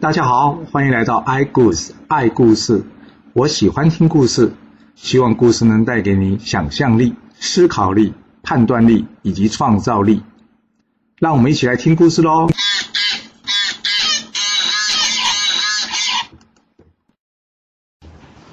[0.00, 2.86] 大家好，欢迎来到 i 故事爱故事。
[3.34, 4.54] 我喜欢听故事，
[4.94, 10.22] 希望故事能带给你想象力、思考力、判断力以及创造力。
[11.18, 12.48] 让我们一起来听故事喽！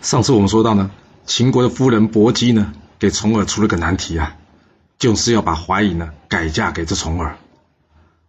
[0.02, 0.91] 上次我们说到呢，
[1.25, 4.36] 秦国的夫人薄姬呢，给重耳出了个难题啊，
[5.00, 7.38] 就是要把怀疑呢改嫁给这重耳。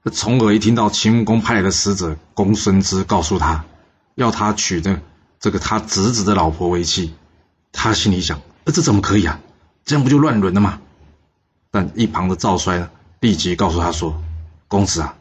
[0.09, 3.67] 这重耳一听到秦穆公派来的使者公孙支告诉他，
[4.15, 5.03] 要他娶的
[5.39, 7.13] 这个他侄子的老婆为妻，
[7.73, 9.39] 他心里想：呃，这怎么可以啊？
[9.85, 10.81] 这样不就乱伦了吗？
[11.71, 12.89] 但一旁的赵衰呢，
[13.21, 14.19] 立即告诉他说
[14.67, 15.15] ：“公子啊，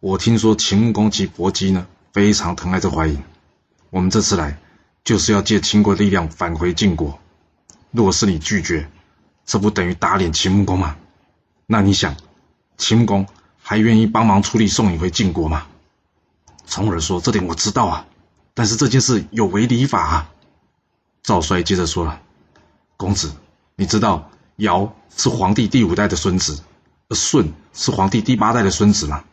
[0.00, 3.18] 我听说秦穆公及薄姬呢，非常疼爱这怀隐，
[3.88, 4.58] 我们这次来。”
[5.04, 7.18] 就是要借秦国的力量返回晋国，
[7.90, 8.90] 若是你拒绝，
[9.46, 10.96] 这不等于打脸秦穆公吗？
[11.66, 12.14] 那你想，
[12.76, 13.26] 秦穆公
[13.62, 15.66] 还愿意帮忙出力送你回晋国吗？
[16.66, 18.06] 重耳说：“这点我知道啊，
[18.54, 20.30] 但是这件事有违礼法啊。”
[21.22, 22.20] 赵衰接着说了
[22.96, 23.32] ：“公子，
[23.76, 26.60] 你知道尧是皇帝第五代的孙子，
[27.08, 29.24] 而舜是皇帝第八代的孙子吗？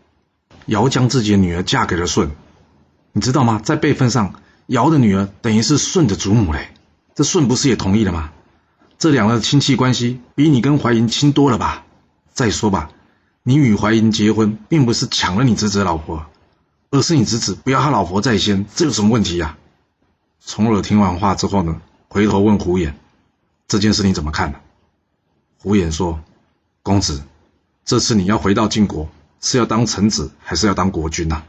[0.67, 2.31] 尧将自己的女儿嫁给了舜，
[3.11, 3.59] 你知道吗？
[3.63, 4.35] 在辈分上。”
[4.69, 6.71] 尧的女儿等于是舜的祖母嘞，
[7.15, 8.29] 这舜不是也同意了吗？
[8.99, 11.85] 这两个亲戚关系比你跟怀银亲多了吧？
[12.33, 12.91] 再说吧，
[13.43, 16.25] 你与怀银结婚，并不是抢了你侄子的老婆，
[16.91, 19.57] 而是你侄子不要他老婆在先，这有什么问题呀？
[20.45, 22.93] 重耳听完话之后呢，回头问胡衍
[23.67, 24.59] ：“这件事你怎么看呢？”
[25.57, 26.21] 胡衍说
[26.83, 27.23] ：“公子，
[27.85, 29.09] 这次你要回到晋国，
[29.41, 31.43] 是要当臣子，还是要当国君呐？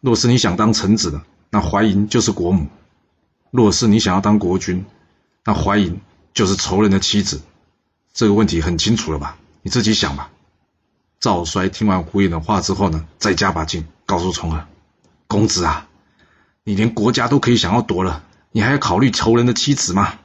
[0.00, 1.22] 若是你想当臣子的。”
[1.54, 2.68] 那怀银就是国母，
[3.50, 4.86] 若是你想要当国君，
[5.44, 6.00] 那怀银
[6.32, 7.42] 就是仇人的妻子。
[8.14, 9.36] 这个问题很清楚了吧？
[9.60, 10.30] 你自己想吧。
[11.22, 14.66] 赵衰听完胡衍的话之后呢，再加把劲，告诉重耳
[15.28, 15.86] ：“公子啊，
[16.64, 20.18] 你连国家都可以想要夺了，你还要考虑仇人的妻子吗？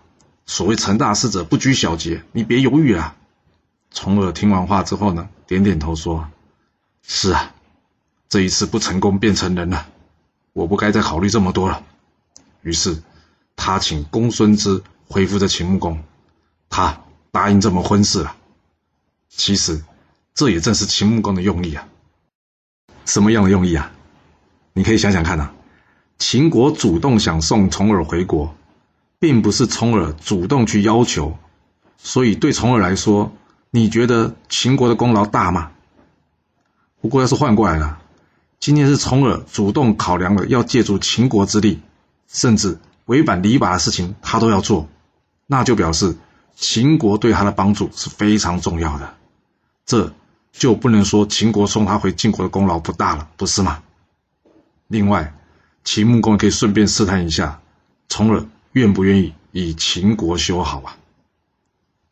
[0.48, 3.16] 所谓成大事者不拘小节，你别犹豫啊。”
[3.94, 6.28] 重耳听完话之后呢，点点头说
[7.06, 7.54] ：“是啊，
[8.28, 9.88] 这一次不成功变成人了。”
[10.54, 11.84] 我不该再考虑这么多了。
[12.64, 13.04] 于是，
[13.56, 16.04] 他请公孙支回复着秦穆公，
[16.72, 18.36] 他答应这门婚事了。
[19.30, 19.84] 其实，
[20.38, 21.88] 这也正是秦穆公的用意啊。
[23.06, 23.92] 什么样的用意啊？
[24.74, 25.50] 你可以想想看呐。
[26.20, 28.56] 秦国主动想送重耳回国，
[29.18, 31.40] 并不是重耳主动去要求，
[31.98, 33.32] 所以对重耳来说，
[33.72, 35.72] 你觉得秦国的功劳大吗？
[37.02, 37.98] 不过要是换过来了。
[38.60, 41.82] 今天是重耳主动考量了要借助秦国之力，
[42.28, 44.88] 甚至违反礼法的事情，他都要做，
[45.48, 46.16] 那就表示
[46.56, 49.16] 秦国对他的帮助是非常重要的，
[49.84, 50.14] 这
[50.58, 53.84] 就不能说秦国送他回晋国的功劳不大了，不是吗？
[54.88, 55.34] 另外，
[55.84, 57.62] 秦穆公可以顺便试探一下，
[58.10, 60.98] 重耳愿不愿意与秦国修好啊？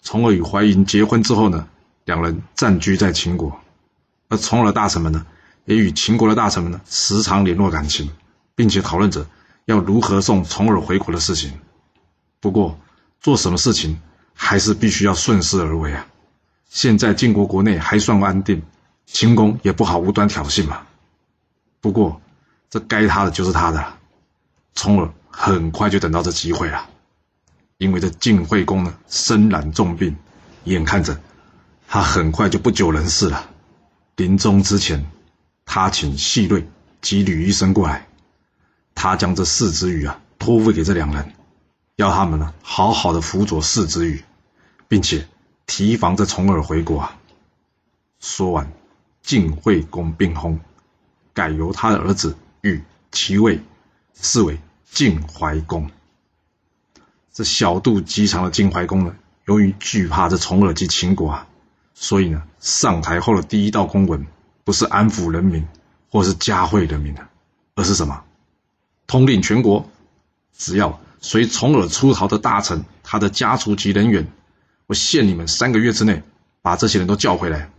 [0.03, 1.67] 重耳与怀银结婚之后呢，
[2.05, 3.59] 两人暂居在秦国，
[4.29, 5.25] 而重耳大臣们呢？
[5.65, 8.11] 也与秦国的大臣们呢时常联络感情，
[8.53, 9.27] 并且讨论着
[9.65, 11.51] 要如何送重耳回国的事情。
[12.39, 12.77] 不过，
[13.19, 13.99] 做什么事情
[14.35, 16.05] 还是必须要顺势而为啊！
[16.75, 18.61] 现在晋国国内还算安定，
[19.05, 20.81] 秦公也不好无端挑衅嘛。
[21.79, 22.21] 不过，
[22.69, 23.93] 这该他的就是他的，
[24.73, 26.89] 从而很快就等到这机会了，
[27.77, 30.17] 因为这晋惠公呢身染重病，
[30.65, 31.17] 眼看着
[31.87, 33.49] 他很快就不久人世了，
[34.17, 35.09] 临终之前。
[35.63, 36.67] 他请细瑞
[37.01, 38.05] 及吕医生过来，
[38.95, 41.31] 他将这四之羽啊托付给这两人，
[41.95, 44.25] 要他们呢好好的辅佐四之羽，
[44.89, 45.25] 并且
[45.65, 47.17] 提防着重耳回国啊。
[48.19, 48.71] 说完，
[49.21, 50.59] 晋惠公病薨，
[51.33, 53.61] 改由他的儿子与其位，
[54.13, 54.59] 是为
[54.91, 55.89] 晋怀公。
[57.33, 59.15] 这小肚鸡肠的晋怀公呢，
[59.45, 61.47] 由于惧怕这重耳及秦国啊，
[61.93, 64.25] 所以呢上台后的第一道公文。
[64.63, 65.67] 不是安抚人民，
[66.09, 67.27] 或是加惠人民的，
[67.75, 68.23] 而是什么？
[69.05, 69.87] 统领全国，
[70.57, 74.25] 只要随重耳出逃的大臣，他的家族及人员，
[74.87, 76.23] 我限你们三个月之内
[76.61, 77.69] 把这些人都叫回来。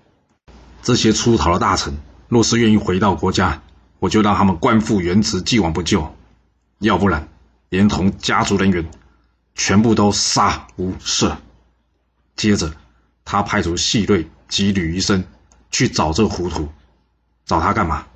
[0.82, 1.96] 这些出逃的大臣，
[2.28, 3.62] 若是愿意回到国家，
[3.98, 6.14] 我就让他们官复原职，既往不咎；
[6.78, 7.28] 要不然，
[7.68, 8.86] 连同家族人员，
[9.54, 11.36] 全部都杀无赦。
[12.36, 12.72] 接着，
[13.24, 15.24] 他派出细瑞及吕医生。
[15.68, 16.68] 去找这糊涂，
[17.44, 18.06] 找他干嘛？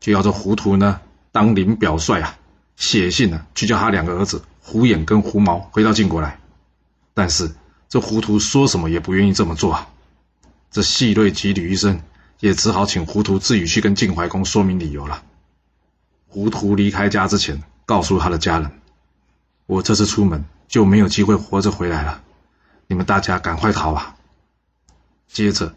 [0.00, 2.36] 就要这糊涂呢当领表率啊，
[2.76, 6.40] 写信呢去叫他两个儿子胡眼跟胡毛回到晋国来。
[7.12, 7.54] 但是
[7.88, 9.88] 这糊涂说什么也不愿意这么做啊。
[10.70, 12.02] 这细瑞及吕医生
[12.40, 15.22] 也只好请糊涂自己去跟晋怀公说明理由了。
[16.28, 18.70] 糊涂离开家之前，告诉他的家人
[19.64, 22.22] ：“我这次出门就没有机会活着回来了，
[22.86, 24.14] 你们大家赶快逃吧！”
[25.26, 25.74] 接着，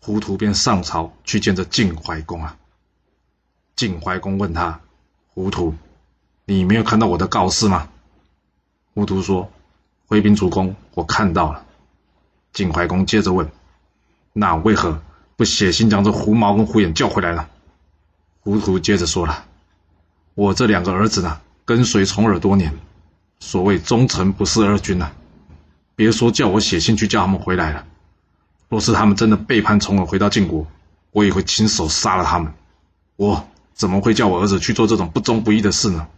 [0.00, 2.56] 糊涂便上朝去见这晋怀公啊。
[3.74, 4.80] 晋怀公问他
[5.34, 5.74] ：“糊涂，
[6.44, 7.88] 你没有看到我的告示吗？”
[8.94, 9.50] 糊涂说
[10.08, 11.64] ：“回禀主公，我看到了。”
[12.52, 13.48] 晋怀公接着问
[14.32, 15.00] ：“那为何
[15.36, 17.46] 不写信将这胡毛跟胡眼叫回来呢？”
[18.40, 19.44] 胡图接着说了
[20.34, 22.72] ：“我这两个儿子呢，跟随重耳多年，
[23.38, 25.10] 所谓忠臣不事二君呐，
[25.94, 27.84] 别说叫我写信去叫他们回来了，
[28.68, 30.66] 若是他们真的背叛重耳回到晋国，
[31.12, 32.52] 我也会亲手杀了他们。
[33.16, 36.08] 我怎么会叫我儿子去做这种不忠不义的事呢？”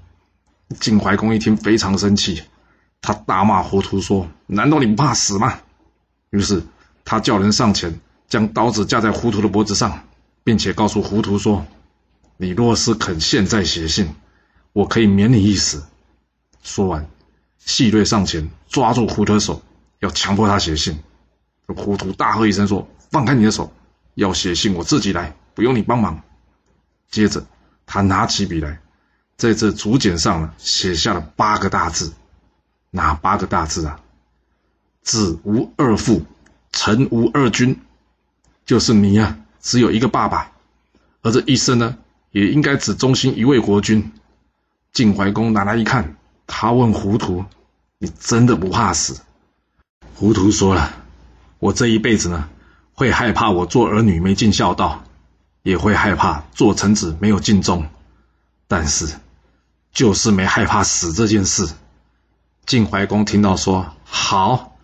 [0.78, 2.42] 晋怀公一听非常生气，
[3.00, 5.58] 他大骂胡图说：“难道你不怕死吗？”
[6.30, 6.62] 于是
[7.04, 10.04] 他叫人上前，将刀子架在胡图的脖子上，
[10.44, 11.66] 并且告诉胡图说
[12.36, 14.14] ：“你若是肯现在写信，
[14.72, 15.82] 我可以免你一死。”
[16.62, 17.08] 说完，
[17.58, 19.62] 细锐上前抓住胡图的手，
[20.00, 20.98] 要强迫他写信。
[21.66, 23.72] 胡图大喝一声说：“放开你的手！
[24.14, 26.20] 要写信我自己来，不用你帮忙。”
[27.10, 27.44] 接着
[27.86, 28.80] 他拿起笔来，
[29.36, 32.12] 在这竹简上呢写下了八个大字。
[32.90, 34.00] 哪八个大字啊？
[35.02, 36.26] 子无二父，
[36.72, 37.80] 臣无二君，
[38.66, 40.52] 就是你呀，只有一个爸爸，
[41.22, 41.96] 而这一生呢，
[42.32, 44.12] 也应该只忠心一位国君。
[44.92, 46.16] 晋怀公拿来一看，
[46.46, 47.44] 他问胡图
[47.98, 49.20] ：“你真的不怕死？”
[50.14, 50.92] 胡图说了
[51.58, 52.48] ：“我这一辈子呢，
[52.92, 55.04] 会害怕我做儿女没尽孝道，
[55.62, 57.88] 也会害怕做臣子没有尽忠，
[58.68, 59.08] 但是
[59.92, 61.68] 就是没害怕死这件事。”
[62.70, 64.78] 晋怀公听到说：“好。”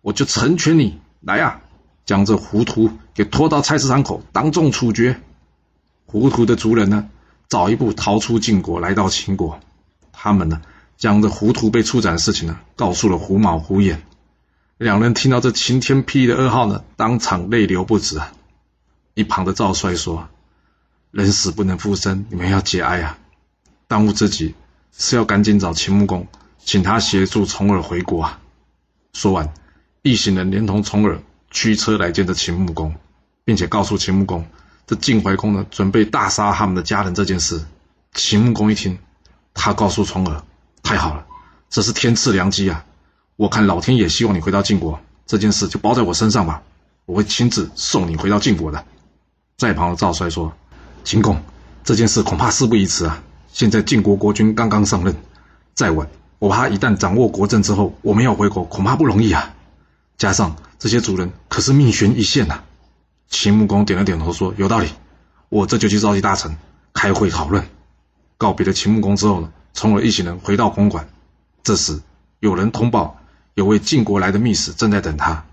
[0.00, 1.60] 我就成全你来呀，
[2.06, 5.20] 将这胡图给拖到菜市场口，当众处决。
[6.06, 7.10] 胡图的族人呢，
[7.46, 9.60] 早一步逃出晋国，来到秦国。
[10.12, 10.62] 他们呢，
[10.96, 14.02] 将这胡图被处斩的事情呢，告诉了胡毛、胡眼。
[14.78, 18.32] 两人听到这晴天霹雳的噩耗呢，当场泪流不止啊。
[19.12, 20.30] 一旁的赵帅说
[21.12, 23.18] ：“人死不能复生，你们要节哀啊！
[23.88, 24.54] 当务之急
[24.96, 26.26] 是要赶紧找秦穆公，
[26.70, 28.38] 请他协助重耳回国啊。”
[29.12, 29.52] 说完。
[30.02, 31.20] 一行人连同重耳
[31.50, 32.94] 驱车来见这秦穆公，
[33.44, 34.46] 并且告诉秦穆公，
[34.86, 37.60] 这晋怀公呢准备大杀他们的家人这件事。
[38.14, 38.98] 秦穆公一听，
[39.52, 40.42] 他告诉重耳
[40.82, 41.26] ：“太好了，
[41.68, 42.86] 这是天赐良机啊！
[43.34, 46.62] 我看老天也希望你回到晋国，这件事就包在我身上吧，
[47.04, 48.86] 我会亲自送你回到晋国的。”
[49.58, 50.50] 在旁的赵帅说
[51.04, 51.42] ：“秦公，
[51.84, 53.22] 这件事恐怕事不宜迟啊！
[53.52, 55.14] 现在晋国国君刚刚上任，
[55.74, 56.08] 再晚，
[56.40, 59.54] 我怕一旦掌握国政之后，我们要回国恐怕不容易啊。”
[60.18, 62.62] 加上这些主人可是命悬一线呐！
[63.28, 64.88] 秦穆公点了点头，说：“有道理，
[65.48, 66.56] 我这就去召集大臣
[66.92, 67.64] 开会讨论。”
[68.36, 71.08] 告别了秦穆公之后呢，重耳一行人回到公馆。
[71.62, 72.00] 这时
[72.38, 73.18] 有人通报，
[73.54, 75.44] 有位晋国来的密使正在等他。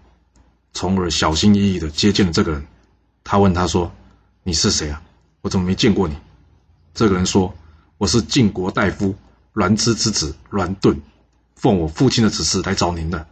[0.74, 2.66] 重耳小心翼翼地接见了这个人。
[3.26, 3.92] 他问他说
[4.44, 5.02] ：“你是谁啊？
[5.42, 6.16] 我怎么没见过你？”
[6.96, 7.54] 这个人说
[8.00, 9.14] ：“我是晋国大夫
[9.58, 11.02] 栾之之子栾盾，
[11.56, 13.26] 奉我父亲的指示来找您的。”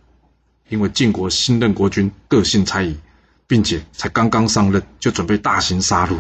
[0.70, 2.98] 因为晋国新任国君个性猜疑，
[3.46, 6.18] 并且才刚刚上任就准备大行杀戮，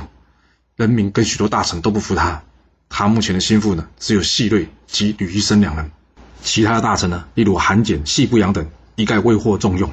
[0.75, 2.43] 人民跟许多大臣都不服他。
[2.87, 5.89] 他目前的心腹呢，只有细瑞及吕医生两人，
[6.43, 9.91] 其他的大臣呢，例如韩简、细不扬等，一概未获重用。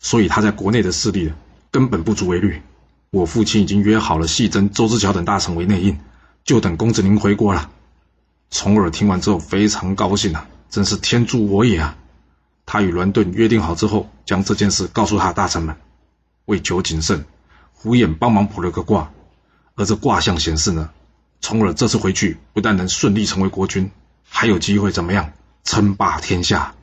[0.00, 1.34] 所以他在国内的势力呢
[1.70, 2.60] 根本不足为虑。
[3.10, 5.96] 我父亲已经约好了细珍、周之乔等大臣为内应，
[6.44, 7.70] 就等公子您回国了。
[8.50, 11.96] 重耳听完之后非常高兴啊，真是天助我也啊！
[12.64, 15.76] 他与栾盾约定好之后，将这件事告诉他大臣们。
[16.46, 17.24] 为求谨慎，
[17.72, 19.12] 胡眼帮忙卜了个卦，
[19.74, 20.90] 而这卦象显示呢，
[21.40, 23.90] 重耳这次回去不但能顺利成为国君，
[24.28, 25.32] 还有机会怎么样
[25.64, 26.74] 称霸天下。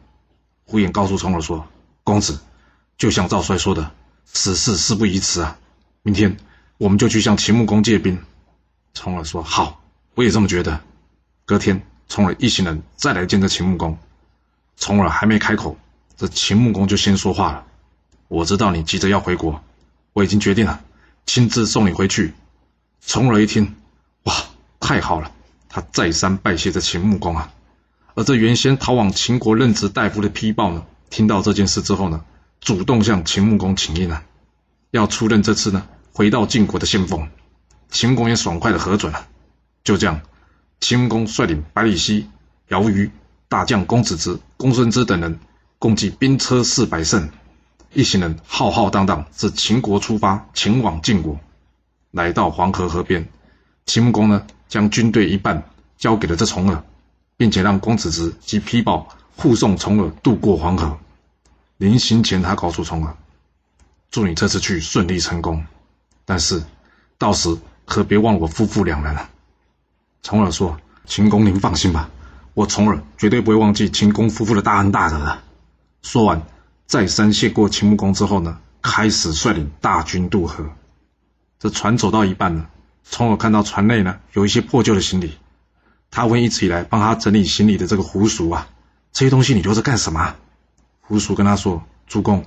[0.65, 1.67] 胡眼告诉重耳说
[2.03, 2.39] ：“公子，
[2.98, 3.91] 就像赵帅说的，
[4.25, 5.58] 此事事不宜迟啊！
[6.01, 6.38] 明天
[6.77, 8.20] 我们就去向秦穆公借兵。”
[8.93, 9.82] 重耳说：“好，
[10.15, 10.82] 我也这么觉得。”
[11.45, 13.97] 隔天，重耳一行人再来见这秦穆公。
[14.77, 15.77] 重耳还没开口，
[16.15, 17.65] 这秦穆公就先说话了
[18.29, 19.62] ：“我知道你急着要回国，
[20.13, 20.81] 我已经决定了，
[21.25, 22.33] 亲自送你回去。”
[23.05, 23.75] 重耳一听，
[24.23, 24.33] 哇，
[24.79, 25.31] 太好了！
[25.67, 27.51] 他再三拜谢这秦穆公啊。
[28.15, 32.23] 而这原先逃往秦国任职大夫的丕豹呢，听到这件事之后呢，
[32.62, 34.23] 主动向秦穆公请缨了，
[34.91, 37.27] 要出任这次呢回到晋国的先锋。
[37.89, 39.27] 秦穆公也爽快的核准了。
[39.83, 40.21] 就这样，
[40.83, 42.27] 秦穆公率领百里奚、
[42.67, 43.09] 姚瑜。
[43.47, 45.39] 大将公子之、公孙支等人
[45.79, 47.29] 共计兵车四百乘，
[47.93, 51.39] 一行人浩浩荡荡自秦国出发，前往晋国。
[52.11, 53.29] 来到黄河河边，
[53.85, 55.63] 秦穆公呢将军队一半
[55.97, 56.83] 交给了这重耳，
[57.37, 60.97] 并且让公子直及皮宝护送重耳渡过黄河。
[61.77, 63.15] 临行前，他告诉重耳
[64.11, 65.65] ：“祝你这次去顺利成功，
[66.25, 66.61] 但是
[67.17, 69.29] 到时可别忘我夫妇两人了。”
[70.23, 72.09] 重耳说：“秦公，您放心吧，
[72.53, 75.43] 我重耳绝对不会忘记秦公夫妇的大恩大德的。”
[76.01, 76.41] 说完，
[76.87, 80.65] 再三谢过秦穆公之后呢，开始率领大军渡河。
[81.59, 82.67] 这船走到一半呢，
[83.03, 85.37] 重耳看到船内呢有一些破旧的行李，
[86.09, 88.69] 他问一直以来帮他整理行李的这个胡叔啊
[89.11, 90.35] ：“这些东西你留着干什么？”
[91.05, 92.45] 胡叔跟他说：“主公，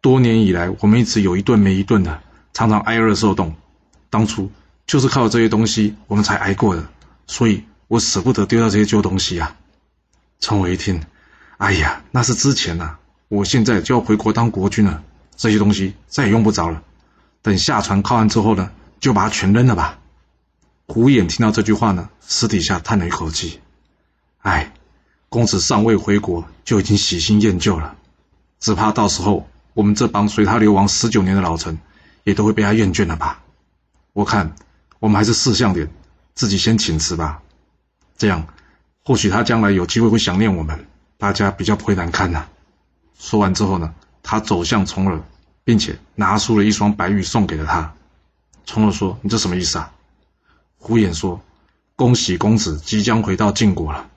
[0.00, 2.22] 多年以来我们一直有一顿没一顿的，
[2.54, 3.54] 常常挨饿受冻。
[4.08, 4.50] 当初
[4.86, 6.82] 就是靠这些东西我们才挨过的。”
[7.30, 9.56] 所以我舍不得丢掉这些旧东西啊！
[10.40, 11.00] 陈伟一听，
[11.58, 12.96] 哎呀，那是之前呐，
[13.28, 15.04] 我现在就要回国当国君了，
[15.36, 16.82] 这些东西再也用不着了。
[17.40, 20.00] 等下船靠岸之后呢，就把它全扔了吧。
[20.88, 23.60] 胡眼听到这句话呢，私底下叹了一口气，
[24.40, 24.72] 哎，
[25.28, 27.94] 公子尚未回国就已经喜新厌旧了，
[28.58, 31.78] 只怕到时候我们这帮随他流亡十九年的老臣，
[32.24, 33.40] 也都会被他厌倦了吧。
[34.14, 34.56] 我看
[34.98, 35.88] 我们还是识相点。
[36.40, 37.42] 自己先请辞吧，
[38.16, 38.46] 这样
[39.04, 40.86] 或许他将来有机会会想念我们，
[41.18, 42.48] 大家比较不会难堪呐。
[43.18, 45.20] 说完之后呢，他走向重耳，
[45.64, 47.92] 并且拿出了一双白玉送给了他。
[48.64, 49.92] 重耳说：“你这什么意思啊？”
[50.80, 51.38] 胡眼说
[51.94, 54.08] ：“恭喜公子即将回到晋国了，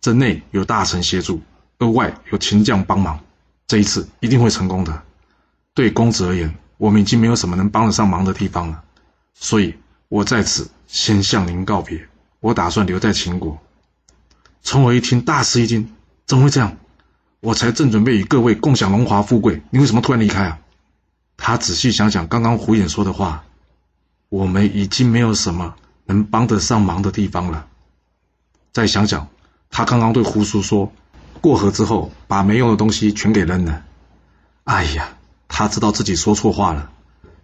[0.00, 1.40] 这内有大臣协助，
[1.78, 3.20] 而外有秦将帮忙，
[3.68, 5.00] 这一次一定会成功的。
[5.74, 8.82] 对公子而言，我们已经没有什么能帮得上忙的地方了，
[9.32, 9.72] 所以。”
[10.12, 12.06] 我在此先向您告别，
[12.40, 13.58] 我打算留在秦国。
[14.60, 15.90] 从我一听，大吃一惊，
[16.26, 16.76] 怎么会这样？
[17.40, 20.58] 我才正准备与各位共享荣华富贵，你为什么突然离开啊？
[21.38, 23.42] 他仔细想想刚刚胡眼说的话，
[24.28, 27.66] 我们已经没有什么能帮得上忙的地方了。
[28.70, 29.28] 再想想，
[29.70, 30.92] 他刚刚对胡叔说，
[31.40, 33.82] 过河之后把没用的东西全给扔了。
[34.64, 35.16] 哎呀，
[35.48, 36.90] 他知道自己说错话了，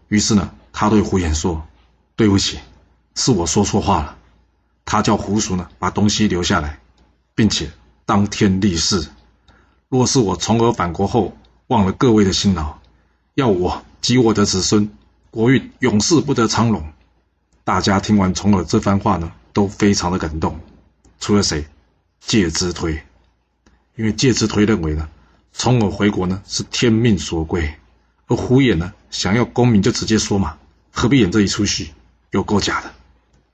[0.09, 1.67] 于是呢，他对胡眼说。
[2.15, 2.59] 对不起，
[3.19, 4.17] 是我说错话了。
[4.85, 6.79] 他叫胡叔呢，把东西留下来，
[7.35, 7.69] 并且
[8.07, 9.09] 当天立誓，
[9.89, 12.79] 若是我从耳返国后忘了各位的辛劳，
[13.35, 14.89] 要我及我的子孙
[15.33, 16.93] 国运永世不得昌隆。
[17.65, 20.59] 大家听完从耳这番话呢，都非常的感动。
[21.19, 21.67] 除了谁？
[22.21, 23.03] 介之推，
[23.97, 25.09] 因为介之推认为呢，
[25.53, 27.75] 从耳回国呢是天命所归，
[28.29, 30.57] 而胡眼呢想要功名就直接说嘛，
[30.93, 31.93] 何必演这一出戏？
[32.31, 32.93] 有够假的，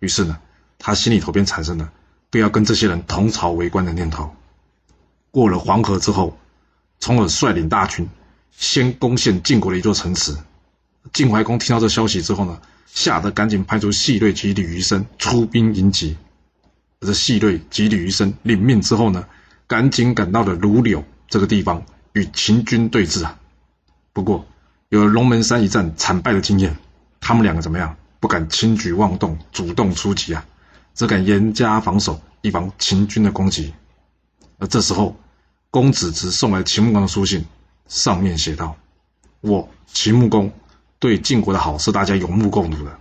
[0.05, 0.39] 于是呢，
[0.79, 1.91] 他心里头便产生了
[2.31, 4.35] 不要跟这些人同朝为官的念头。
[5.31, 6.37] 过了黄河之后，
[7.01, 8.09] 从而率领大军
[8.53, 10.37] 先攻陷晋国的一座城池。
[11.13, 16.17] 晋怀公听到这消息之后呢，吓得赶紧派出细锐及吕余生出兵迎击。
[17.01, 19.27] 而这细锐及吕余生领命之后呢，
[19.67, 21.83] 赶紧赶到了卢柳这个地方
[22.13, 23.39] 与秦军对峙啊。
[24.13, 24.47] 不过
[24.91, 26.77] 有了龙门山一战惨败的经验，
[27.21, 27.97] 他们两个怎么样？
[28.25, 30.47] 不敢轻举妄动，主动出击啊，
[30.95, 33.75] 只敢严加防守，以防秦军的攻击。
[34.59, 35.15] 而这时候，
[35.71, 37.45] 公子直送来秦穆公的书信，
[37.87, 38.79] 上面写道
[39.43, 40.51] ：“我秦穆公
[40.99, 42.99] 对晋国的好是大家有目共睹的，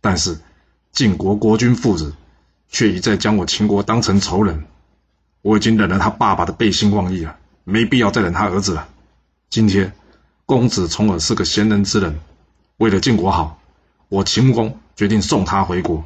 [0.00, 0.40] 但是
[0.92, 2.14] 晋国国君父子
[2.70, 4.64] 却一再将我秦国当成仇人。
[5.42, 8.88] 我已经忍了他爸爸的背信忘义了，没必要再忍他儿子了。
[9.50, 9.92] 今天
[10.46, 12.18] 公子重耳是个贤人之人，
[12.78, 13.60] 为了晋国好。”
[14.14, 16.04] 我秦穆公决定送他回国。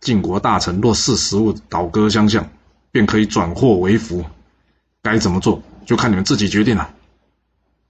[0.00, 2.50] 晋国大臣若视时务倒戈相向，
[2.90, 4.24] 便可以转祸为福。
[5.02, 6.92] 该怎么做，就看你们自己决定了。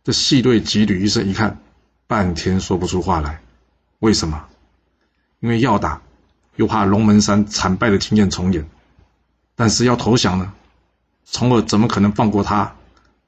[0.05, 1.59] 这细锐及吕医生一看，
[2.07, 3.41] 半天说不出话来。
[4.01, 4.45] 为什么？
[5.41, 6.03] 因为要打，
[6.57, 8.65] 又怕龙门山惨败的经验重演；
[9.57, 10.53] 但是要投降呢，
[11.25, 12.75] 从而怎么可能放过他？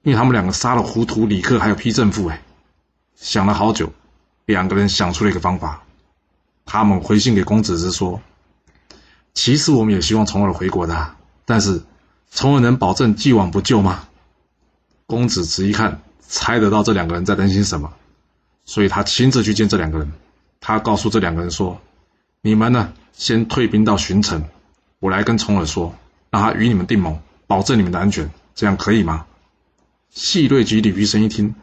[0.03, 2.27] 因为他们两个杀了胡图、李克，还有批正父。
[2.27, 2.43] 哎，
[3.17, 3.91] 想了好久，
[4.45, 5.81] 两个人想出了一个方法。
[6.65, 8.21] 他们回信给公子之说
[9.35, 11.83] ：“其实我们也希望重耳回国的，但是
[12.31, 14.09] 重耳能保证既往不咎吗？”
[15.07, 17.93] 公子直一看，猜得到这两个人在担心什么，
[18.65, 20.11] 所以他亲自去见这两个人。
[20.61, 21.79] 他告诉这两个人说
[22.41, 24.45] ：“你们呢，先退兵到巡城，
[24.99, 25.95] 我来跟重耳说，
[26.31, 29.27] 让他与你们定盟，保证你们的安全，这样可以吗？”
[30.09, 31.55] 细锐及李余生一听，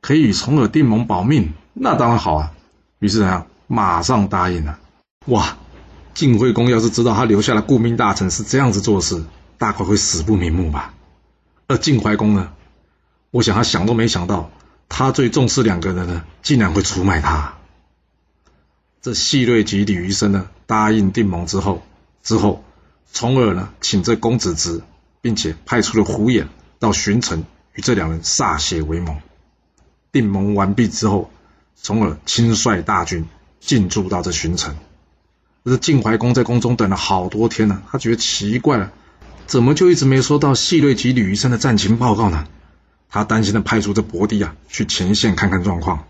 [0.00, 2.52] 可以与重耳定盟保命，那当然好啊。
[2.98, 3.46] 于是怎样？
[3.72, 4.80] 马上答应了。
[5.26, 5.56] 哇，
[6.12, 9.22] 晋惠公要是知道他留下的顾命大臣是这样子做事，
[9.58, 10.92] 大概会死不瞑目吧。
[11.68, 12.52] 而晋怀公呢，
[13.30, 14.50] 我想他想都没想到，
[14.88, 17.58] 他最重视两个人呢，竟然会出卖他。
[19.00, 21.80] 这细锐及李余生呢，答应定盟之后，
[22.24, 22.64] 之后
[23.12, 24.82] 从而呢，请这公子职，
[25.20, 26.48] 并且派出了胡衍
[26.80, 29.16] 到巡城，与这两人歃血为盟。
[30.10, 31.30] 定盟完毕之后，
[31.76, 33.28] 从而亲率大军
[33.60, 34.74] 进驻到这巡城。
[35.64, 38.90] 这晋怀公在宫中等了好多天了，他觉得奇怪了，
[39.46, 42.46] 怎么就一直没收到细瑞及吕医生的战情报告呢？
[43.08, 46.04] 他担心的派出这伯迪啊去前线看看状况。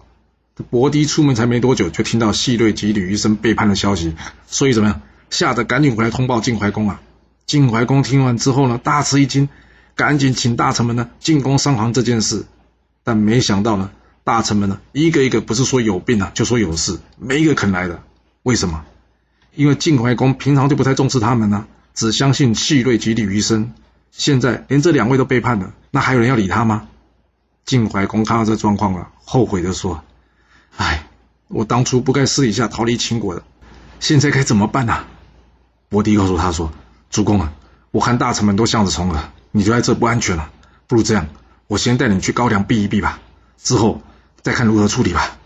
[0.56, 4.14] 这伯迪出门才没多久，就听到细瑞及吕医生背叛的消息，
[4.46, 5.00] 所以怎么样？
[5.30, 7.00] 吓得赶紧回来通报晋怀公啊！
[7.46, 9.48] 晋怀公听完之后呢，大吃一惊，
[9.94, 12.44] 赶紧请大臣们呢进宫商量这件事。
[13.02, 13.90] 但没想到呢，
[14.24, 18.02] 大臣们呢一个一个不是说有病啊，就说有事，没一个肯来的。
[18.42, 18.84] 为什么？
[19.54, 23.72] 因为晋怀公平常就不太重视他们呢，只相信细瑞及吕医生。
[24.12, 26.88] 现在连这两位都背叛了，那还有人要理他吗？
[27.64, 30.02] 晋怀公看到这状况了，后悔的说
[30.76, 31.06] ：“哎，
[31.48, 33.42] 我当初不该私底下逃离秦国的，
[34.00, 35.04] 现在该怎么办呢？”
[35.88, 36.72] 伯迪告诉他说
[37.10, 37.52] ：“主公啊，
[37.90, 40.50] 我看大臣们都向着从了，你就在这不安全了。
[40.86, 41.28] 不如这样，
[41.66, 43.20] 我先带你去高梁避一避吧，
[43.62, 44.00] 之后
[44.42, 45.38] 再看如何处理吧。”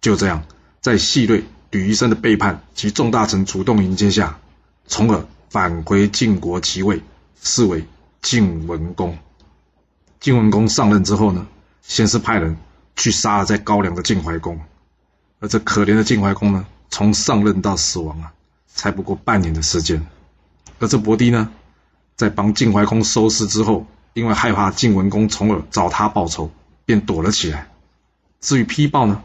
[0.00, 0.44] 就这样，
[0.80, 4.38] 在细瑞、吕医生的背叛及众大臣主动迎接下，
[4.86, 7.02] 从而返回晋国即位，
[7.42, 7.86] 视为
[8.20, 9.16] 晋文公。
[10.20, 11.46] 晋文公上任之后呢，
[11.82, 12.56] 先是派人
[12.96, 14.60] 去杀了在高梁的晋怀公，
[15.40, 18.32] 而这可怜的晋怀公呢，从上任到死亡啊。
[18.76, 20.04] 才不过半年的时间，
[20.80, 21.48] 而这伯迪呢，
[22.16, 26.50] 在帮晋怀公收尸之后，因为害怕晋文公从而找他报仇，
[26.84, 27.68] 便躲了起来。
[28.44, 29.22] 至于批报呢，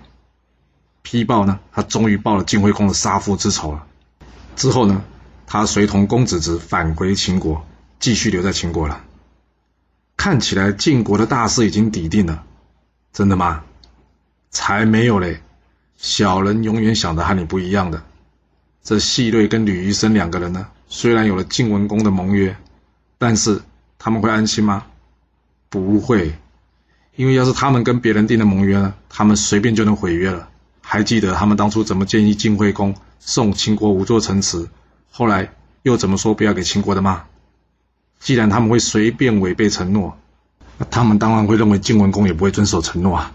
[1.02, 3.86] 批报呢，他终于报了晋惠公的杀父之仇了。
[4.56, 5.04] 之后呢，
[5.46, 7.68] 他随同公子侄返回秦国，
[8.00, 9.04] 继续留在秦国了。
[10.16, 12.46] 看起来晋国的大事已经抵定了，
[13.12, 13.66] 真的吗？
[14.52, 15.42] 才没有嘞！
[15.98, 18.02] 小人永远想的和你不一样的。
[18.82, 22.56] 这细瑞跟吕余生两个人呢，虽然有了晋文公的盟约，
[23.18, 23.62] 但是
[23.98, 24.86] 他们会安心吗？
[25.70, 26.34] 不会，
[27.20, 30.48] 因为要是他们跟别人订的盟约呢，他们随便就能毁约了。
[30.79, 34.70] 还记得他们当初怎么建议晋惠公送秦国五座城池，
[35.12, 37.25] 后来又怎么说不要给秦国的吗？
[38.22, 40.18] 既然他们会随便违背承诺，
[40.77, 43.34] 那他们当然会认为晋文公也不会遵守承诺啊。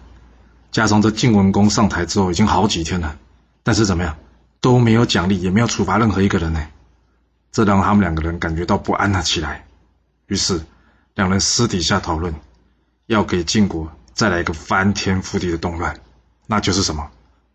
[0.73, 3.19] 加上这晋文公上台之后已经好几天了，
[3.63, 4.17] 但是怎么样？
[4.63, 6.67] 都没有奖励，也没有处罚任何一个人呢，
[7.53, 9.67] 这让他们两个人感觉到不安了起来。
[10.29, 10.63] 于是，
[11.17, 12.35] 两人私底下讨论，
[13.07, 16.01] 要给晋国再来一个翻天覆地的动乱，
[16.47, 17.11] 那就是什么？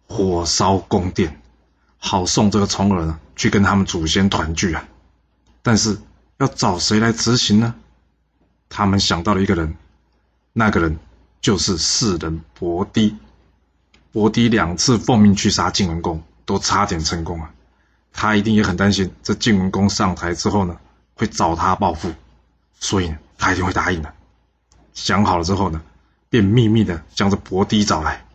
[0.07, 1.39] 火烧宫殿，
[1.97, 4.87] 好送这个重耳呢去跟他们祖先团聚啊！
[5.61, 5.97] 但是
[6.37, 7.75] 要找谁来执行呢？
[8.69, 9.75] 他们想到了一个人，
[10.53, 10.97] 那个人
[11.41, 13.17] 就是世人伯狄。
[14.11, 16.23] 伯狄两次奉命去杀晋文公。
[16.49, 17.51] 都差点成功啊！
[18.11, 20.77] 他一定也很担心，这晋文公上台之后呢，
[21.13, 22.11] 会找他报复，
[22.79, 24.11] 所以他一定会答应的。
[25.01, 25.81] 想好了之后呢，
[26.29, 28.25] 便秘密的将这伯堤找来。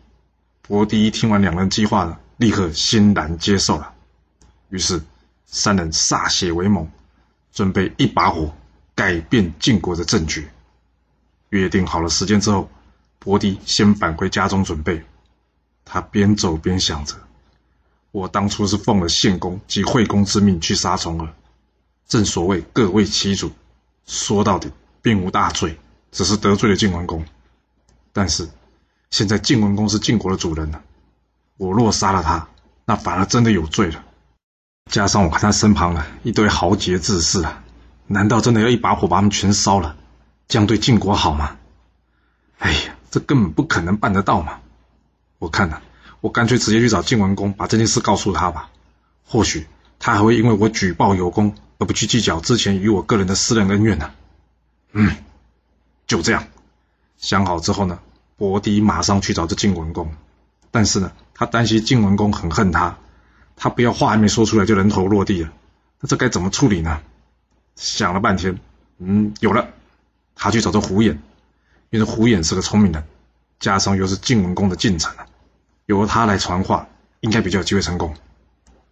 [0.63, 3.93] 伯堤听完两人计划呢，立刻欣然接受了。
[4.69, 4.99] 于是
[5.45, 6.89] 三人歃血为盟，
[7.53, 8.51] 准备一把火
[8.95, 10.47] 改变晋国的政局。
[11.49, 12.67] 约定好了时间之后，
[13.19, 15.03] 伯堤先返回家中准备。
[15.85, 17.15] 他边走边想着。
[18.11, 21.31] 我当初是奉了献公及惠公之命去杀重耳，
[22.07, 23.51] 正所谓各为其主，
[24.07, 25.77] 说到底并无大罪，
[26.15, 27.25] 只是得罪了晋文公。
[28.13, 28.47] 但是
[29.11, 30.81] 现在晋文公是晋国的主人了，
[31.57, 32.47] 我若杀了他，
[32.85, 34.01] 那反而真的有罪了。
[34.89, 37.61] 加上我看他身旁啊一堆豪杰志士啊，
[38.07, 39.97] 难道真的要一把火把他们全烧了？
[40.47, 41.57] 这样对晋国好吗？
[42.59, 44.61] 哎呀，这根本不可能办得到嘛！
[45.37, 45.81] 我看呢。
[46.21, 48.71] 我干脆直接去找晋文公，把这件事告诉他吧。
[49.25, 49.67] 或许
[49.99, 54.11] 他还会因为我举报有功，而不去计较之前与我个人的私人恩怨呢。
[54.91, 55.15] 嗯，
[56.07, 56.47] 就这样
[57.17, 57.99] 想好之后呢，
[58.37, 60.13] 伯迪马上去找这晋文公。
[60.71, 62.97] 但是呢，他担心晋文公很恨他，
[63.55, 65.51] 他不要话还没说出来就人头落地了。
[66.01, 67.01] 那这该怎么处理呢？
[67.75, 68.59] 想了半天，
[68.99, 69.69] 嗯，有了，
[70.35, 71.21] 他去找这胡眼，
[71.89, 73.03] 因为胡眼是个聪明人，
[73.59, 75.25] 加上又是晋文公的近臣啊。
[75.85, 76.87] 由他来传话，
[77.21, 78.15] 应该比较有机会成功。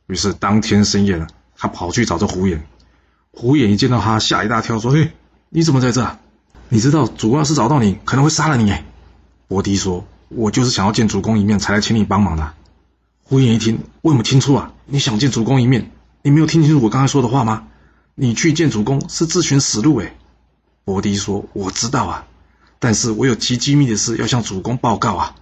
[0.08, 2.66] 于是当天深夜呢，他跑去找这胡眼。
[3.32, 5.12] 胡眼一见到他，吓一大跳，说：“嘿，
[5.50, 6.18] 你怎么在这？
[6.70, 8.86] 你知道主公要是找到你，可能会杀了你哎。”
[9.48, 12.54] 伯迪说：“我就是想要见主公一面，才来请你帮忙的。”
[13.24, 14.74] 胡眼一听，我有没听错啊？
[14.86, 17.68] 你想见主公一面，你没有听清楚我刚才说的话吗？
[18.16, 19.98] 你去见主公是自寻死路。
[19.98, 20.16] 哎，
[20.84, 22.28] 伯迪说：“我知道啊，
[22.80, 25.36] 但是我有极机密的事要向主公报告啊，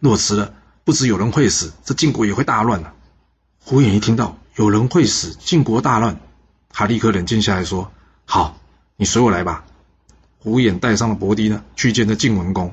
[0.00, 2.94] 若迟了。”不止有人会死，这晋国也会大乱了。
[3.62, 6.18] 胡眼一听到有人会死，晋国大乱，
[6.70, 7.92] 他立刻冷静下来说
[8.24, 8.56] ：“好，
[8.96, 9.66] 你随我来吧。”
[10.40, 12.72] 胡眼带上了伯迪呢，去见了晋文公。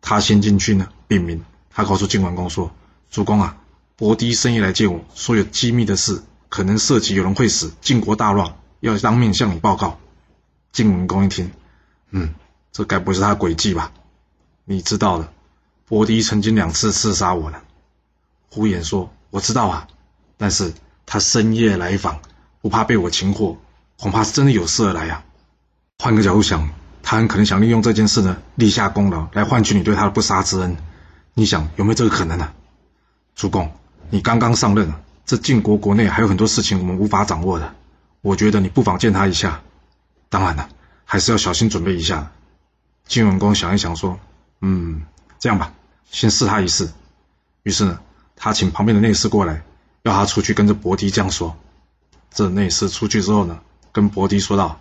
[0.00, 1.42] 他先进去呢，禀明。
[1.70, 2.70] 他告诉晋文公说
[3.10, 3.56] ：“主公啊，
[3.96, 9.98] 伯迪深夜来见我说有机密的事，可能涉及有人会死，晋国大乱，要当面向你报告。”
[10.70, 11.50] 晋文公一听，
[12.10, 12.34] 嗯，
[12.72, 13.92] 这该不是他诡计吧？
[14.64, 15.32] 你知道的，
[15.86, 17.62] 伯迪曾经两次刺杀我了。
[18.50, 19.88] 胡眼说：“我知道啊，
[20.36, 20.74] 但是
[21.06, 22.20] 他深夜来访，
[22.60, 23.56] 不怕被我擒获，
[23.98, 25.24] 恐怕是真的有事而来呀。
[25.98, 26.68] 换个角度想。”
[27.10, 30.76] 他很可能想利用这件事呢，立下功劳来换取你对他的不杀之恩。
[31.32, 32.52] 你想有没有这个可能呢？
[33.34, 33.72] 主公，
[34.10, 34.92] 你刚刚上任，
[35.24, 37.74] 这晋国国内还有很多事情我们无法掌握的。
[38.20, 39.62] 我觉得你不妨见他一下。
[40.28, 40.68] 当然了，
[41.06, 42.30] 还是要小心准备一下。
[43.06, 44.20] 晋文公想一想说
[44.60, 45.00] ：“嗯，
[45.38, 45.72] 这样吧，
[46.10, 46.90] 先试他一试。”
[47.64, 48.00] 于是呢，
[48.36, 49.62] 他请旁边的内侍过来，
[50.02, 51.56] 要他出去跟着伯迪这样说。
[52.30, 53.60] 这内侍出去之后呢，
[53.92, 54.78] 跟伯迪说道：“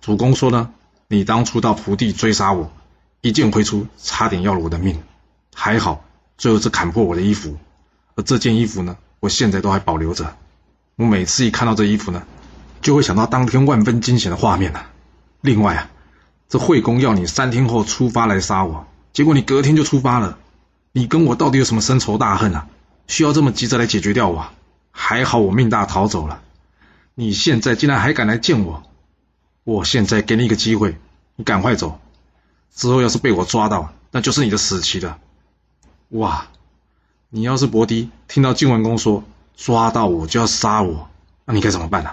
[0.00, 0.70] 主公说呢。”
[1.08, 2.72] 你当初到蒲地追杀我，
[3.20, 5.00] 一剑挥出，差点要了我的命，
[5.54, 6.04] 还好
[6.36, 7.56] 最后是砍破我的衣服，
[8.16, 10.36] 而这件衣服呢，我现在都还保留着。
[10.96, 12.24] 我每次一看到这衣服呢，
[12.82, 14.80] 就会想到当天万分惊险的画面呢。
[15.40, 15.90] 另外啊，
[16.48, 20.38] 这惠公要你三天后出发来杀我，结果你隔天就出发了，
[20.92, 22.66] 你跟我到底有什么深仇大恨啊？
[23.06, 24.48] 需要这么急着来解决掉我？
[24.90, 26.40] 还好我命大逃走了，
[27.14, 28.82] 你现在竟然还敢来见我！
[29.66, 30.96] 我现在给你一个机会，
[31.34, 31.98] 你赶快走。
[32.72, 35.18] 之后要是被我抓到，那就是你的死期了。
[36.10, 36.46] 哇，
[37.30, 39.24] 你要是伯迪听到晋文公说
[39.56, 41.10] 抓到我就要杀我，
[41.44, 42.12] 那你该怎么办呢？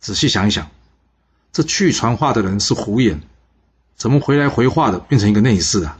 [0.00, 0.68] 仔细想一想，
[1.52, 3.20] 这去传话的人是胡眼，
[3.94, 5.96] 怎么回来回话的变成一个内侍啊？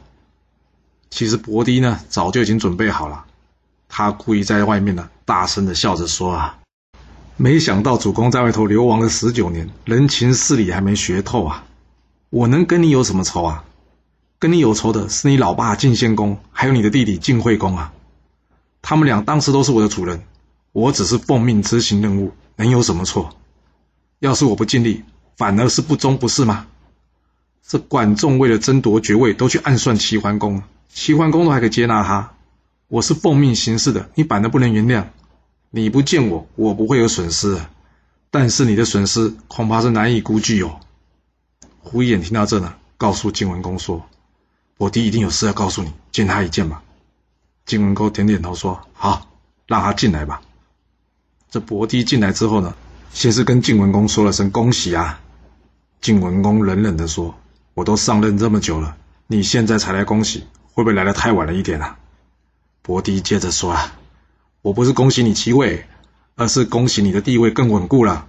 [1.09, 3.27] 其实伯迪呢早就已经准备好了，
[3.89, 6.59] 他故意在外面呢大声的笑着说啊。
[7.43, 11.65] 没想到主公在外头流亡了十九年，人情事理还没学透啊！
[12.31, 13.65] 我能跟你有什么仇啊？
[14.39, 17.93] 跟你有仇的是你老爸晋献公，还有你的弟弟晋惠公啊！
[18.81, 20.23] 他们俩当时都是我的主人，
[20.71, 23.35] 我只是奉命执行任务，能有什么错？
[24.21, 25.03] 要是我不尽力，
[25.37, 26.69] 反而是不忠，不是吗？
[27.67, 30.63] 这管仲为了争夺爵位，都去暗算齐桓公，
[30.95, 32.35] 齐桓公都还可以接纳他，
[32.87, 35.07] 我是奉命行事的，你反而不能原谅？
[35.75, 37.59] 你不见我，我不会有损失，
[38.31, 40.79] 但是你的损失恐怕是难以估计哦。
[41.79, 44.05] 胡眼听到这呢，告诉晋文公说
[44.77, 46.83] ：“伯迪一定有事要告诉你，见他一见吧。”
[47.65, 49.27] 晋文公点点头说：“好，
[49.67, 50.43] 让他进来吧。”
[51.51, 52.75] 这伯迪进来之后呢，
[53.15, 55.21] 先是跟晋文公说了声恭喜啊。
[56.03, 57.35] 晋文公冷冷的说
[57.73, 58.95] ：“我都上任这么久了，
[59.27, 61.97] 你现在才来恭喜，会不会来的太晚了一点啊？”
[62.83, 63.95] 伯迪接着说啊。
[64.63, 65.85] 我不是恭喜你齐位，
[66.37, 68.29] 而是恭喜你的地位更稳固了。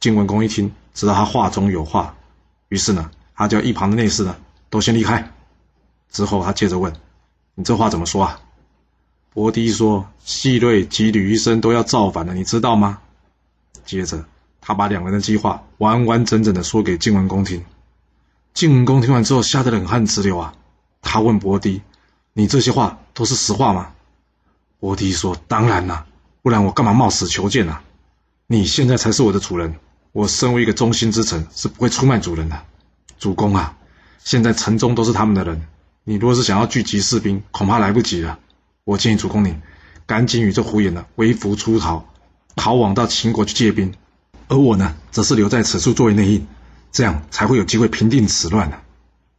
[0.00, 2.14] 晋文公一听，知道他话中有话，
[2.68, 4.36] 于是呢，他叫一旁的内侍呢
[4.68, 5.32] 都先离开。
[6.10, 6.92] 之后他接着问
[7.56, 8.40] ：“你这话怎么说啊？”
[9.32, 12.98] 伯迪说：“细瑞及吕医生都要造反了，你知道吗？”
[13.86, 14.26] 接着
[14.60, 17.64] 他把两个人的计划完完整整的说给晋文公听。
[18.52, 20.54] 晋文公听完之后，吓得冷汗直流啊！
[21.00, 21.80] 他问伯迪
[22.34, 23.92] ：“你这些话都是实话吗？”
[24.82, 26.06] 伯迪说：“当然啦，
[26.42, 27.84] 不然我干嘛冒死求见啊？
[28.48, 29.76] 你现在才是我的主人，
[30.10, 32.60] 我身为一个忠心之臣，是不会出卖主人的。
[33.16, 33.76] 主公啊，
[34.24, 35.68] 现在城中都是他们的人，
[36.02, 38.40] 你若是想要聚集士兵，恐怕来不及了。
[38.82, 39.54] 我建议主公你
[40.04, 42.04] 赶紧与这胡眼呢为俘出逃，
[42.56, 43.94] 逃往到秦国去借兵，
[44.48, 46.48] 而我呢，则是留在此处作为内应，
[46.90, 48.78] 这样才会有机会平定此乱呢。”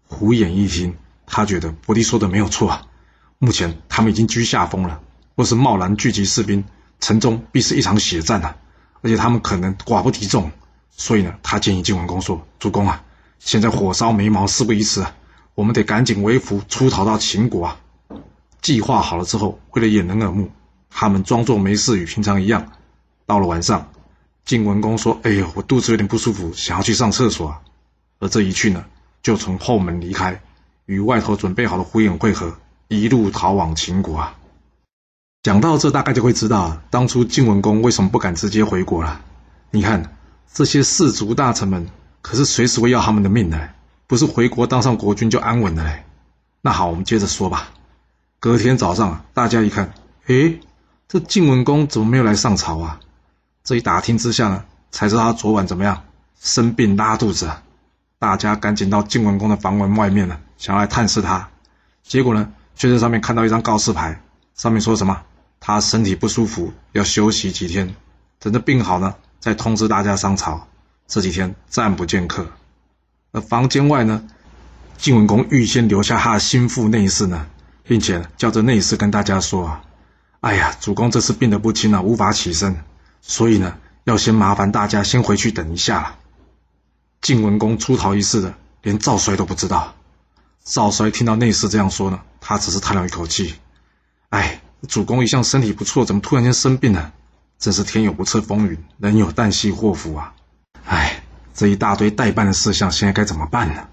[0.08, 2.84] 胡眼一听，他觉得伯迪说的没有错啊，
[3.40, 5.02] 目前他们已经居下风了。
[5.36, 6.64] 若是贸然聚集士兵，
[7.00, 8.56] 城中必是一场血战呐！
[9.02, 10.52] 而且他们可能寡不敌众，
[10.92, 13.04] 所以呢，他建议晋文公说：“主公啊，
[13.40, 15.14] 现在火烧眉毛，事不宜迟啊，
[15.56, 17.80] 我们得赶紧微服出逃到秦国啊！”
[18.62, 20.50] 计划好了之后，为了掩人耳目，
[20.90, 22.72] 他们装作没事，与平常一样。
[23.26, 23.90] 到了晚上，
[24.46, 27.60] 晋文公说：“哎呦，我肚子有点不舒服，想要去上厕所啊！”
[28.20, 28.86] 而这一去呢，
[29.22, 30.40] 就从后门离开，
[30.86, 32.56] 与外头准备好的胡眼会合，
[32.88, 34.36] 一路逃往秦国啊！
[35.44, 39.20] 讲到这，大概就会知道当初晋文公为什么不敢直接回国了。
[39.72, 40.16] 你看
[40.54, 41.86] 这些士族大臣们，
[42.22, 43.70] 可是随时会要他们的命的，
[44.08, 46.06] 不是回国当上国君就安稳的嘞。
[46.62, 47.72] 那好，我们接着说吧。
[48.40, 49.94] 隔天早上，大家一看，
[50.28, 50.62] 诶，
[51.10, 53.02] 这晋文公怎么没有来上朝啊？
[53.66, 56.04] 这一打听之下呢，才知道他昨晚怎么样，
[56.40, 57.52] 生病拉肚子。
[58.18, 61.50] 大家赶紧到晋文公的房门外面呢，想要来探视他。
[62.02, 64.22] 结果呢，却在上面看到一张告示牌，
[64.56, 65.22] 上面说什么？
[65.66, 67.96] 他身体不舒服，要休息几天，
[68.38, 70.68] 等着病好呢，再通知大家上朝，
[71.08, 72.46] 这几天暂不见客。
[73.32, 74.28] 而房间外呢，
[74.98, 77.48] 晋文公预先留下他的心腹内侍呢，
[77.84, 79.84] 并且叫着内侍跟大家说啊
[80.42, 82.84] ：“哎呀，主公这次病得不轻啊，无法起身，
[83.22, 86.16] 所以呢，要先麻烦大家先回去等一下。”
[87.22, 89.96] 晋文公出逃一事的，连赵衰都不知道。
[90.66, 93.56] 赵衰听到内侍这样说呢，他只是叹了一口气
[94.28, 97.14] ：“哎，主公一向身体不错，怎么突然间生病了？
[97.58, 100.34] 真是天有不测风云，人有旦夕祸福啊！
[100.86, 103.88] 哎，这一大堆待办的事项，现在该怎么办呢？”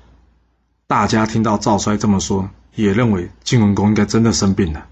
[0.88, 4.86] 大家听到赵衰这么说，也认为晋文公应该真的生病了，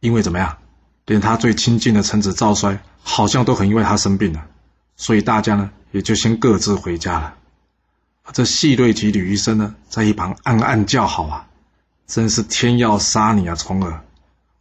[0.00, 0.58] 因为怎么样，
[1.06, 4.44] 连他最亲近的臣子赵衰，好像都很因为他生病了，
[4.96, 7.34] 所以大家呢，也就先各自回家了。
[8.32, 11.46] 这细瑞及吕医生呢，在一旁暗暗叫好啊！
[12.08, 14.02] 真是天要杀你啊，重耳！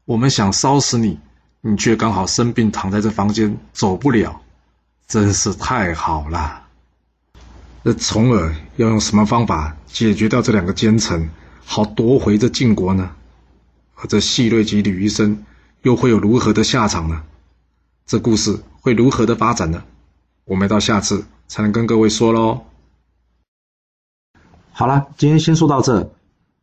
[0.06, 1.18] 我们想烧死你，
[1.62, 4.42] 你却刚好生病躺在这房间走不了，
[5.08, 6.63] 真是太好了。
[7.84, 11.30] 那重耳要用什么方法解决掉这两个奸臣，
[11.66, 13.16] 好夺回这晋国呢？
[13.96, 15.46] 而这细瑞及吕医生
[15.84, 17.24] 又会有如何的下场呢？
[18.06, 19.84] 这故事会如何的发展呢？
[20.44, 22.66] 我们到下次才能跟各位说喽。
[24.74, 26.12] 好了，今天先说到这。